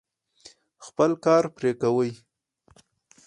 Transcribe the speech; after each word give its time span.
خپل 0.85 1.11
کار 1.25 1.43
پرې 1.55 1.71
کوي. 1.81 2.11